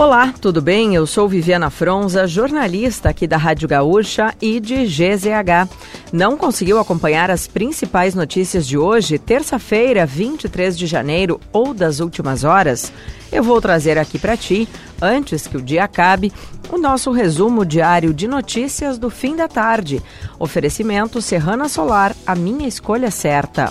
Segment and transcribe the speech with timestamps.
[0.00, 0.94] Olá, tudo bem?
[0.94, 5.68] Eu sou Viviana Fronza, jornalista aqui da Rádio Gaúcha e de GZH.
[6.10, 12.44] Não conseguiu acompanhar as principais notícias de hoje, terça-feira, 23 de janeiro ou das últimas
[12.44, 12.90] horas?
[13.30, 14.66] Eu vou trazer aqui para ti,
[15.02, 16.32] antes que o dia acabe,
[16.72, 20.02] o nosso resumo diário de notícias do fim da tarde.
[20.38, 23.70] Oferecimento Serrana Solar, a minha escolha certa.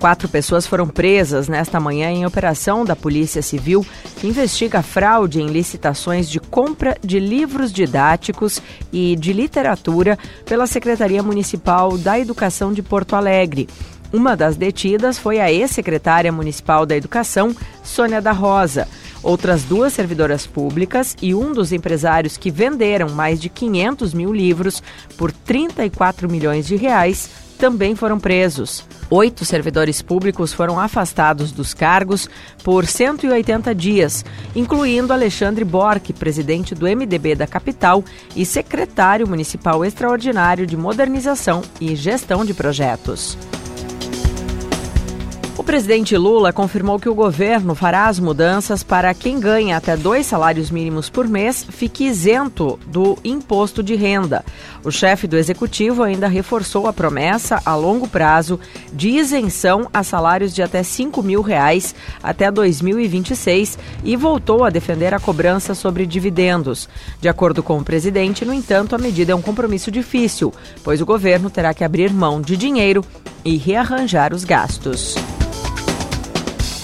[0.00, 3.84] Quatro pessoas foram presas nesta manhã em operação da Polícia Civil
[4.16, 11.22] que investiga fraude em licitações de compra de livros didáticos e de literatura pela Secretaria
[11.22, 13.68] Municipal da Educação de Porto Alegre.
[14.10, 18.88] Uma das detidas foi a ex-secretária municipal da Educação, Sônia da Rosa.
[19.22, 24.82] Outras duas servidoras públicas e um dos empresários que venderam mais de 500 mil livros
[25.18, 28.82] por 34 milhões de reais também foram presos.
[29.10, 32.26] Oito servidores públicos foram afastados dos cargos
[32.64, 34.24] por 180 dias,
[34.56, 38.02] incluindo Alexandre Borque, presidente do MDB da capital
[38.34, 43.36] e secretário municipal extraordinário de modernização e gestão de projetos.
[45.70, 50.26] O presidente Lula confirmou que o governo fará as mudanças para quem ganha até dois
[50.26, 54.44] salários mínimos por mês fique isento do imposto de renda.
[54.82, 58.58] O chefe do executivo ainda reforçou a promessa a longo prazo
[58.92, 65.14] de isenção a salários de até 5 mil reais até 2026 e voltou a defender
[65.14, 66.88] a cobrança sobre dividendos.
[67.20, 71.06] De acordo com o presidente, no entanto, a medida é um compromisso difícil, pois o
[71.06, 73.04] governo terá que abrir mão de dinheiro
[73.44, 75.14] e rearranjar os gastos.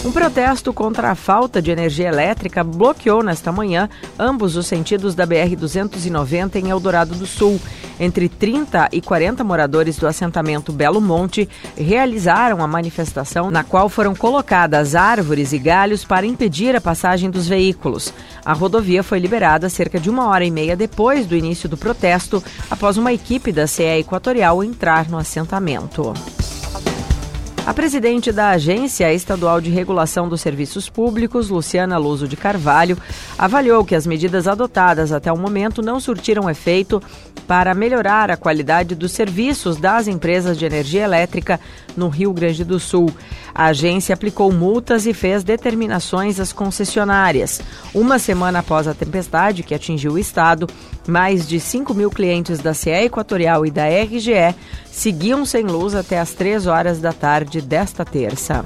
[0.06, 5.26] Um protesto contra a falta de energia elétrica bloqueou nesta manhã ambos os sentidos da
[5.26, 7.60] BR-290 em Eldorado do Sul.
[7.98, 14.14] Entre 30 e 40 moradores do assentamento Belo Monte realizaram a manifestação na qual foram
[14.14, 18.14] colocadas árvores e galhos para impedir a passagem dos veículos.
[18.44, 22.40] A rodovia foi liberada cerca de uma hora e meia depois do início do protesto,
[22.70, 26.14] após uma equipe da CE Equatorial entrar no assentamento.
[27.66, 32.96] A presidente da Agência Estadual de Regulação dos Serviços Públicos, Luciana Luso de Carvalho,
[33.36, 37.02] avaliou que as medidas adotadas até o momento não surtiram efeito
[37.44, 41.58] para melhorar a qualidade dos serviços das empresas de energia elétrica
[41.96, 43.12] no Rio Grande do Sul.
[43.52, 47.60] A agência aplicou multas e fez determinações às concessionárias.
[47.92, 50.68] Uma semana após a tempestade que atingiu o estado,
[51.06, 54.54] mais de 5 mil clientes da CE Equatorial e da RGE
[54.90, 58.64] seguiam sem luz até as 3 horas da tarde desta terça.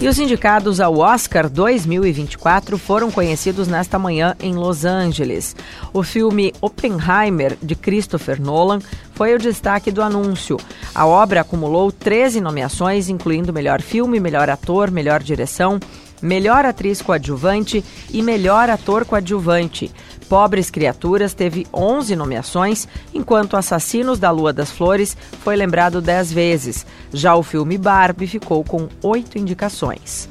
[0.00, 5.56] E os indicados ao Oscar 2024 foram conhecidos nesta manhã em Los Angeles.
[5.94, 8.80] O filme Oppenheimer, de Christopher Nolan,
[9.12, 10.58] foi o destaque do anúncio.
[10.94, 15.80] A obra acumulou 13 nomeações, incluindo melhor filme, melhor ator, melhor direção,
[16.24, 19.92] melhor atriz coadjuvante e melhor ator coadjuvante.
[20.28, 26.86] Pobres Criaturas teve 11 nomeações, enquanto Assassinos da Lua das Flores foi lembrado 10 vezes.
[27.12, 30.28] Já o filme Barbie ficou com 8 indicações.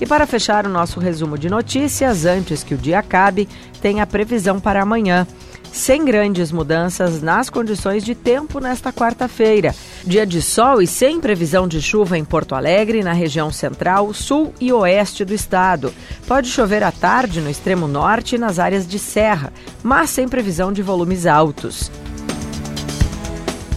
[0.00, 3.48] E para fechar o nosso resumo de notícias, antes que o dia acabe,
[3.80, 5.26] tem a previsão para amanhã
[5.76, 9.74] sem grandes mudanças nas condições de tempo nesta quarta-feira.
[10.04, 14.54] Dia de sol e sem previsão de chuva em Porto Alegre, na região central, sul
[14.58, 15.92] e oeste do estado.
[16.26, 20.72] Pode chover à tarde no extremo norte e nas áreas de serra, mas sem previsão
[20.72, 21.90] de volumes altos.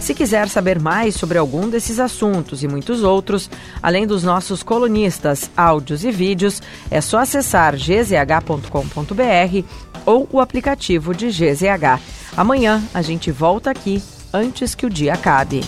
[0.00, 3.50] Se quiser saber mais sobre algum desses assuntos e muitos outros,
[3.82, 8.70] além dos nossos colunistas, áudios e vídeos, é só acessar gzh.com.br
[10.10, 12.00] ou o aplicativo de GZH.
[12.36, 15.60] Amanhã a gente volta aqui antes que o dia acabe.